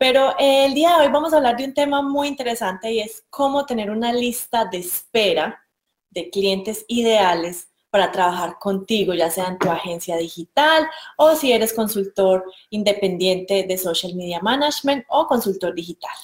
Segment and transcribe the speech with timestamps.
[0.00, 3.22] Pero el día de hoy vamos a hablar de un tema muy interesante y es
[3.28, 5.62] cómo tener una lista de espera
[6.08, 11.74] de clientes ideales para trabajar contigo, ya sea en tu agencia digital o si eres
[11.74, 16.14] consultor independiente de social media management o consultor digital.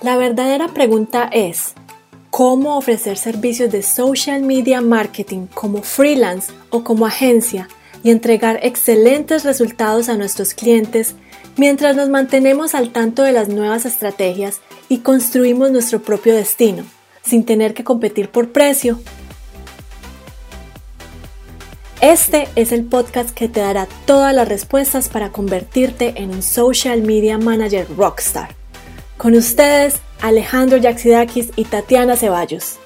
[0.00, 1.74] La verdadera pregunta es,
[2.30, 7.68] ¿cómo ofrecer servicios de social media marketing como freelance o como agencia
[8.02, 11.14] y entregar excelentes resultados a nuestros clientes
[11.56, 16.84] mientras nos mantenemos al tanto de las nuevas estrategias y construimos nuestro propio destino,
[17.22, 19.00] sin tener que competir por precio.
[22.00, 27.02] Este es el podcast que te dará todas las respuestas para convertirte en un social
[27.02, 28.56] media manager rockstar.
[29.16, 32.80] Con ustedes, Alejandro Yaxidakis y Tatiana Ceballos.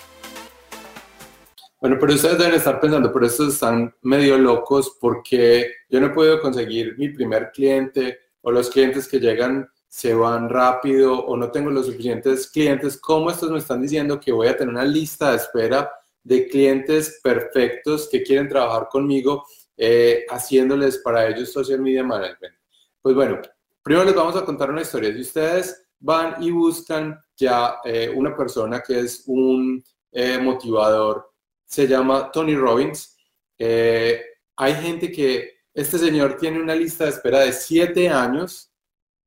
[1.81, 6.11] Bueno, pero ustedes deben estar pensando, pero estos están medio locos porque yo no he
[6.11, 11.51] podido conseguir mi primer cliente o los clientes que llegan se van rápido o no
[11.51, 12.97] tengo los suficientes clientes.
[12.97, 15.91] ¿Cómo estos me están diciendo que voy a tener una lista de espera
[16.23, 19.45] de clientes perfectos que quieren trabajar conmigo
[19.77, 22.55] eh, haciéndoles para ellos social media management?
[23.03, 23.43] Pues bueno,
[23.83, 25.13] primero les vamos a contar una historia.
[25.13, 31.33] Si ustedes van y buscan ya eh, una persona que es un eh, motivador
[31.65, 33.19] se llama Tony Robbins.
[33.59, 38.73] Hay gente que, este señor tiene una lista de espera de siete años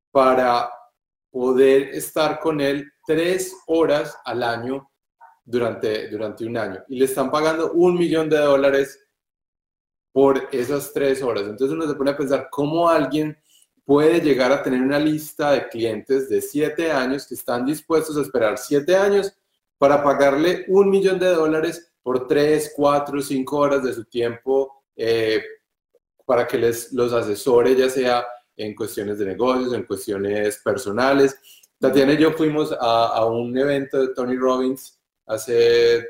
[0.10, 0.72] para
[1.30, 4.90] poder estar con él tres horas al año
[5.46, 6.84] durante, durante un año.
[6.88, 9.00] Y le están pagando un millón de dólares
[10.12, 11.44] por esas tres horas.
[11.44, 13.38] Entonces uno se pone a pensar cómo alguien
[13.86, 18.22] puede llegar a tener una lista de clientes de siete años que están dispuestos a
[18.22, 19.38] esperar siete años
[19.78, 25.44] para pagarle un millón de dólares por tres, cuatro, cinco horas de su tiempo eh,
[26.30, 28.24] para que les los asesore, ya sea
[28.56, 31.36] en cuestiones de negocios, en cuestiones personales.
[31.80, 36.06] Tatiana y yo fuimos a, un evento de Tony Robbins hace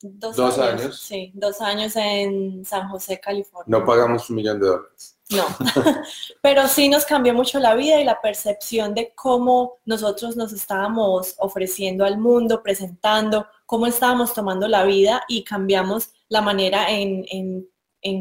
[0.00, 3.64] dos, años, años, Sí, dos años en San José, California.
[3.66, 5.18] No pagamos un millón de dólares.
[5.30, 5.44] No,
[6.40, 11.34] pero sí nos cambió mucho la vida y la percepción de cómo nosotros nos estábamos
[11.38, 17.68] ofreciendo al mundo, presentando, cómo estábamos tomando la vida y cambiamos la manera en,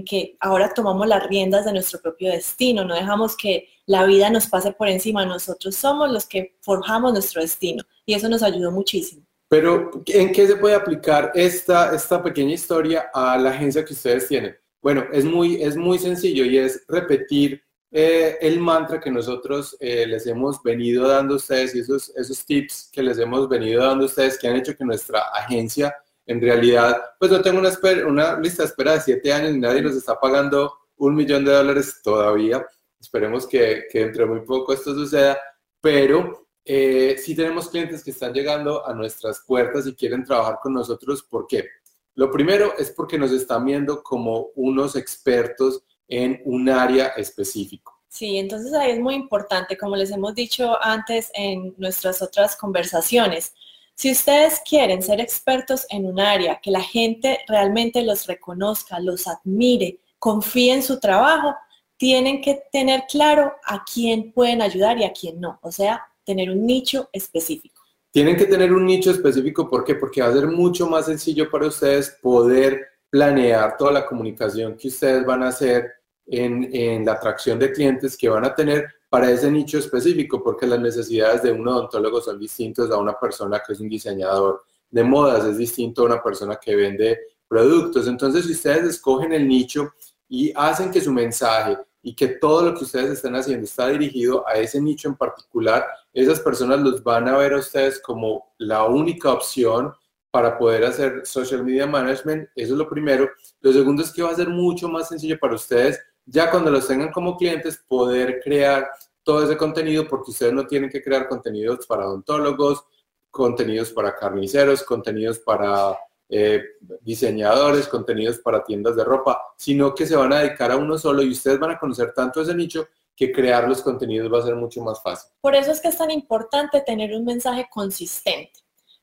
[0.05, 4.47] que ahora tomamos las riendas de nuestro propio destino, no dejamos que la vida nos
[4.47, 9.25] pase por encima, nosotros somos los que forjamos nuestro destino y eso nos ayudó muchísimo.
[9.49, 14.27] Pero, ¿en qué se puede aplicar esta, esta pequeña historia a la agencia que ustedes
[14.27, 14.55] tienen?
[14.81, 17.61] Bueno, es muy, es muy sencillo y es repetir
[17.91, 22.89] eh, el mantra que nosotros eh, les hemos venido dando ustedes y esos, esos tips
[22.91, 25.95] que les hemos venido dando ustedes que han hecho que nuestra agencia
[26.25, 27.71] en realidad, pues no tengo una,
[28.07, 31.51] una lista de espera de siete años y nadie nos está pagando un millón de
[31.51, 32.65] dólares todavía.
[32.99, 35.37] Esperemos que, que entre muy poco esto suceda,
[35.81, 40.73] pero eh, sí tenemos clientes que están llegando a nuestras puertas y quieren trabajar con
[40.73, 41.23] nosotros.
[41.23, 41.67] ¿Por qué?
[42.15, 48.01] Lo primero es porque nos están viendo como unos expertos en un área específico.
[48.07, 53.53] Sí, entonces ahí es muy importante, como les hemos dicho antes en nuestras otras conversaciones.
[53.95, 59.27] Si ustedes quieren ser expertos en un área, que la gente realmente los reconozca, los
[59.27, 61.55] admire, confíe en su trabajo,
[61.97, 65.59] tienen que tener claro a quién pueden ayudar y a quién no.
[65.61, 67.81] O sea, tener un nicho específico.
[68.11, 69.95] Tienen que tener un nicho específico, ¿por qué?
[69.95, 74.87] Porque va a ser mucho más sencillo para ustedes poder planear toda la comunicación que
[74.87, 75.91] ustedes van a hacer
[76.25, 80.79] en, la atracción de clientes que van a tener para ese nicho específico, porque las
[80.79, 85.45] necesidades de un odontólogo son distintas a una persona que es un diseñador de modas,
[85.45, 88.07] es distinto a una persona que vende productos.
[88.07, 89.93] Entonces, si ustedes escogen el nicho
[90.27, 94.47] y hacen que su mensaje y que todo lo que ustedes están haciendo está dirigido
[94.47, 98.85] a ese nicho en particular, esas personas los van a ver a ustedes como la
[98.85, 99.93] única opción
[100.31, 102.49] para poder hacer social media management.
[102.55, 103.29] Eso es lo primero.
[103.61, 106.87] Lo segundo es que va a ser mucho más sencillo para ustedes, ya cuando los
[106.87, 108.89] tengan como clientes, poder crear
[109.23, 112.83] todo ese contenido, porque ustedes no tienen que crear contenidos para odontólogos,
[113.31, 115.97] contenidos para carniceros, contenidos para
[116.29, 116.61] eh,
[117.01, 121.21] diseñadores, contenidos para tiendas de ropa, sino que se van a dedicar a uno solo
[121.23, 124.55] y ustedes van a conocer tanto ese nicho que crear los contenidos va a ser
[124.55, 125.31] mucho más fácil.
[125.41, 128.59] Por eso es que es tan importante tener un mensaje consistente.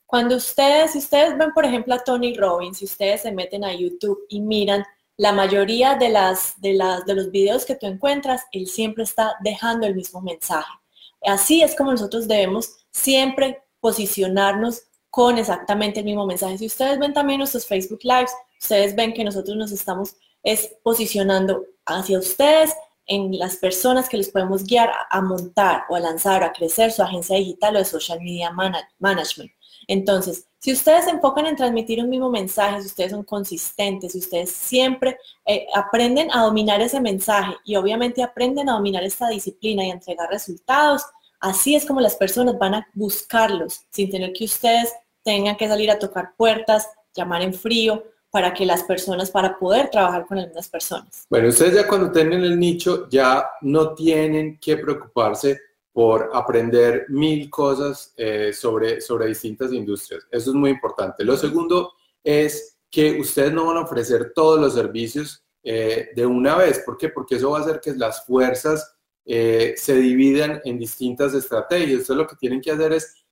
[0.06, 3.73] Cuando ustedes, si ustedes ven, por ejemplo, a Tony Robbins, si ustedes se meten a
[3.73, 4.84] YouTube y miran
[5.20, 9.37] la mayoría de, las, de, las, de los videos que tú encuentras, él siempre está
[9.40, 10.72] dejando el mismo mensaje.
[11.20, 16.56] Así es como nosotros debemos siempre posicionarnos con exactamente el mismo mensaje.
[16.56, 18.31] Si ustedes ven también nuestros Facebook Lives,
[18.62, 22.73] ustedes ven que nosotros nos estamos es posicionando hacia ustedes
[23.05, 26.93] en las personas que les podemos guiar a, montar o a lanzar o a crecer
[26.93, 28.50] su agencia digital o de social media
[28.99, 29.52] management.
[29.90, 34.19] Entonces, si ustedes se enfocan en transmitir un mismo mensaje, si ustedes son consistentes, si
[34.19, 39.84] ustedes siempre eh, aprenden a dominar ese mensaje y obviamente aprenden a dominar esta disciplina
[39.84, 41.02] y a entregar resultados,
[41.40, 44.94] así es como las personas van a buscarlos sin tener que ustedes
[45.25, 49.90] tengan que salir a tocar puertas, llamar en frío para que las personas, para poder
[49.90, 51.26] trabajar con algunas personas.
[51.28, 55.58] Bueno, ustedes ya cuando tienen el nicho ya no tienen que preocuparse
[56.00, 60.26] por aprender mil cosas eh, sobre, sobre distintas industrias.
[60.31, 61.23] Eso es muy importante.
[61.26, 61.93] Lo segundo
[62.25, 66.79] es que ustedes no van a ofrecer todos los servicios eh, de una vez.
[66.87, 67.11] ¿Por qué?
[67.11, 71.91] Porque eso va a hacer que las fuerzas eh, se dividan en distintas estrategias.
[71.91, 73.23] Entonces lo que tienen que hacer es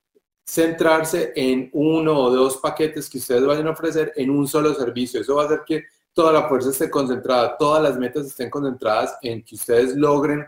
[0.46, 5.22] centrarse en uno o dos paquetes que ustedes vayan a ofrecer en un solo servicio.
[5.22, 9.16] Eso va a hacer que toda la fuerza esté concentrada, todas las metas estén concentradas
[9.22, 10.44] en que ustedes logren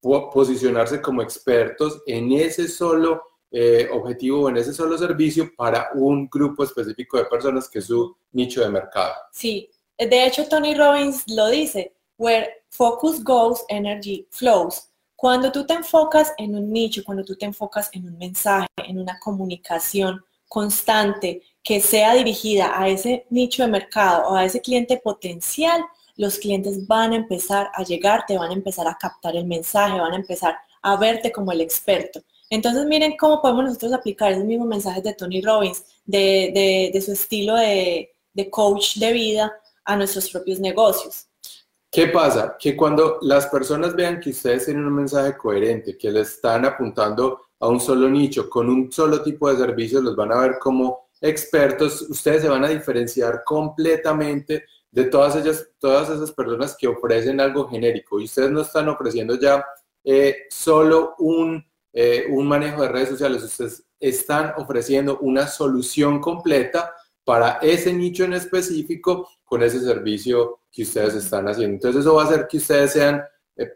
[0.00, 6.62] posicionarse como expertos en ese solo eh, objetivo en ese solo servicio para un grupo
[6.62, 9.12] específico de personas que es su nicho de mercado.
[9.32, 9.68] Sí,
[9.98, 14.88] de hecho Tony Robbins lo dice, where focus goes, energy flows.
[15.16, 19.00] Cuando tú te enfocas en un nicho, cuando tú te enfocas en un mensaje, en
[19.00, 24.96] una comunicación constante que sea dirigida a ese nicho de mercado o a ese cliente
[24.96, 25.84] potencial,
[26.20, 29.98] los clientes van a empezar a llegar, te van a empezar a captar el mensaje,
[29.98, 32.20] van a empezar a verte como el experto.
[32.50, 37.54] Entonces miren cómo podemos nosotros aplicar el mismo mensaje de Tony Robbins, de, su estilo
[37.54, 39.50] de, de coach de vida
[39.82, 41.26] a nuestros propios negocios.
[41.90, 42.54] ¿Qué pasa?
[42.60, 47.40] Que cuando las personas vean que ustedes tienen un mensaje coherente, que le están apuntando
[47.58, 51.08] a un solo nicho, con un solo tipo de servicios, los van a ver como
[51.18, 57.40] expertos, ustedes se van a diferenciar completamente de todas ellas, todas esas personas que ofrecen
[57.40, 59.64] algo genérico y ustedes no están ofreciendo ya
[60.02, 66.94] eh, solo un, eh, un manejo de redes sociales, ustedes están ofreciendo una solución completa
[67.24, 71.74] para ese nicho en específico con ese servicio que ustedes están haciendo.
[71.74, 73.22] Entonces eso va a hacer que ustedes sean
[73.56, 73.72] eh,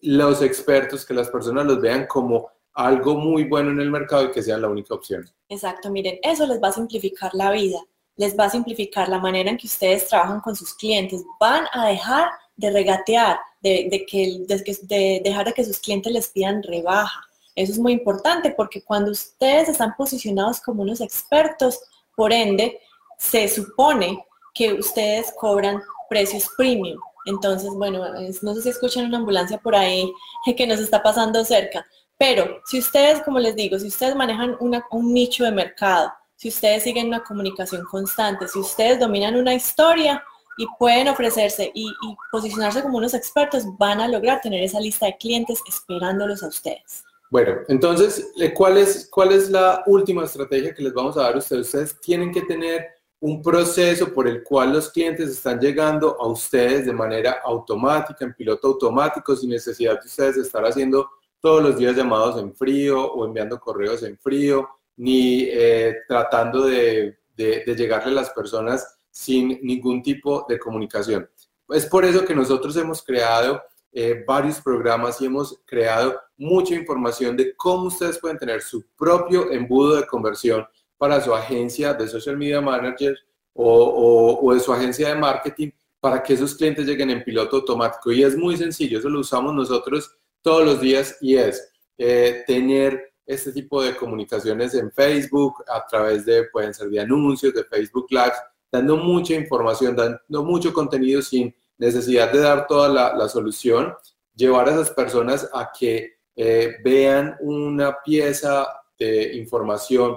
[0.00, 4.30] los expertos, que las personas los vean como algo muy bueno en el mercado y
[4.30, 5.24] que sean la única opción.
[5.48, 7.78] Exacto, miren, eso les va a simplificar la vida
[8.16, 11.24] les va a simplificar la manera en que ustedes trabajan con sus clientes.
[11.38, 14.44] Van a dejar de regatear, de, que,
[14.82, 17.20] de, dejar de que sus clientes les pidan rebaja.
[17.54, 21.80] Eso es muy importante porque cuando ustedes están posicionados como unos expertos,
[22.14, 22.80] por ende,
[23.18, 24.24] se supone
[24.54, 26.98] que ustedes cobran precios premium.
[27.26, 28.04] Entonces, bueno,
[28.42, 30.10] no sé si escuchan una ambulancia por ahí
[30.56, 31.86] que nos está pasando cerca,
[32.18, 36.82] pero si ustedes, como les digo, si ustedes manejan un nicho de mercado, si ustedes
[36.82, 40.22] siguen una comunicación constante, si ustedes dominan una historia
[40.58, 41.90] y pueden ofrecerse y,
[42.30, 47.04] posicionarse como unos expertos, van a lograr tener esa lista de clientes esperándolos a ustedes.
[47.30, 51.34] Bueno, entonces, eh, ¿cuál es, ¿cuál es la última estrategia que les vamos a dar
[51.34, 51.66] a ustedes?
[51.66, 52.86] Ustedes tienen que tener
[53.18, 58.34] un proceso por el cual los clientes están llegando a ustedes de manera automática, en
[58.34, 61.10] piloto automático, sin necesidad de ustedes estar haciendo
[61.40, 67.18] todos los días llamados en frío o enviando correos en frío ni eh, tratando de,
[67.36, 71.28] llegarle a las personas sin ningún tipo de comunicación.
[71.68, 73.62] Es por eso que nosotros hemos creado
[73.92, 79.50] eh, varios programas y hemos creado mucha información de cómo ustedes pueden tener su propio
[79.50, 80.66] embudo de conversión
[80.98, 83.16] para su agencia de social media manager
[83.54, 88.12] o, de su agencia de marketing para que esos clientes lleguen en piloto automático.
[88.12, 93.14] Y es muy sencillo, eso lo usamos nosotros todos los días y es eh, tener
[93.26, 98.06] este tipo de comunicaciones en Facebook, a través de, pueden ser de anuncios, de Facebook
[98.10, 98.32] Live,
[98.70, 103.94] dando mucha información, dando mucho contenido sin necesidad de dar toda la, solución,
[104.34, 108.66] llevar a esas personas a que eh, vean una pieza
[108.98, 110.16] de información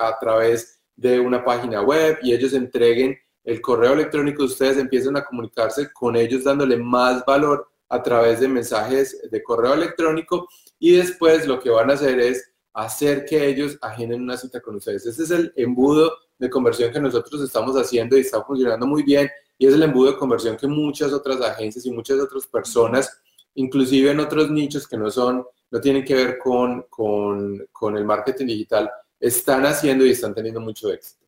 [0.00, 5.24] a través de una página web y ellos entreguen el correo electrónico, ustedes empiezan a
[5.24, 11.46] comunicarse con ellos dándole más valor a través de mensajes de correo electrónico y después
[11.46, 15.04] lo que van a hacer es hacer que ellos agenden una cita con ustedes.
[15.04, 19.28] Ese es el embudo de conversión que nosotros estamos haciendo y está funcionando muy bien
[19.58, 23.20] y es el embudo de conversión que muchas otras agencias y muchas otras personas,
[23.54, 28.04] inclusive en otros nichos que no son, no tienen que ver con, con, con el
[28.04, 31.26] marketing digital, están haciendo y están teniendo mucho éxito.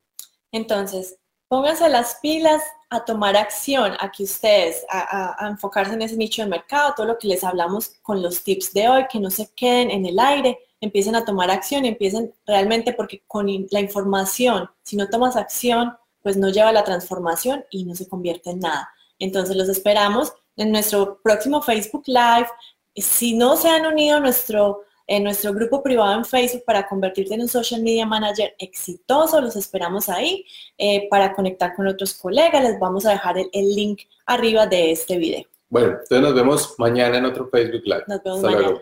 [0.53, 2.63] Entonces, pónganse las pilas
[2.95, 7.07] a tomar acción, a que ustedes, a, a, enfocarse en ese nicho de mercado, todo
[7.07, 10.19] lo que les hablamos con los tips de hoy, que no se queden en el
[10.19, 15.97] aire, empiecen a tomar acción, empiecen realmente porque con la información, si no tomas acción,
[16.23, 18.91] pues no lleva a la transformación y no se convierte en nada.
[19.19, 22.49] Entonces los esperamos en nuestro próximo Facebook Live.
[22.97, 24.83] Si no se han unido a nuestro,
[25.13, 29.57] en nuestro grupo privado en Facebook para convertirte en un social media manager exitoso, los
[29.57, 30.47] esperamos ahí
[30.79, 32.63] eh, para conectar con otros colegas.
[32.63, 35.45] Les vamos a dejar el, link arriba de este video.
[35.69, 38.05] Bueno, entonces nos vemos mañana en otro Facebook Live.
[38.09, 38.81] Nos vemos mañana.